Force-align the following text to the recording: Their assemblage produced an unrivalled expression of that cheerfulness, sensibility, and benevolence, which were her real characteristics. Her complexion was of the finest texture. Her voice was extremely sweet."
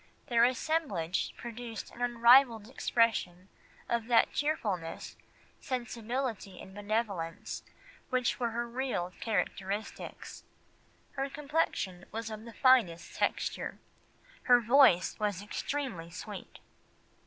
Their 0.29 0.45
assemblage 0.45 1.31
produced 1.37 1.91
an 1.91 2.01
unrivalled 2.01 2.67
expression 2.67 3.49
of 3.87 4.07
that 4.07 4.33
cheerfulness, 4.33 5.15
sensibility, 5.59 6.59
and 6.59 6.73
benevolence, 6.73 7.61
which 8.09 8.39
were 8.39 8.49
her 8.49 8.67
real 8.67 9.13
characteristics. 9.19 10.43
Her 11.11 11.29
complexion 11.29 12.05
was 12.11 12.31
of 12.31 12.45
the 12.45 12.53
finest 12.53 13.13
texture. 13.15 13.77
Her 14.45 14.59
voice 14.59 15.19
was 15.19 15.39
extremely 15.43 16.09
sweet." 16.09 16.57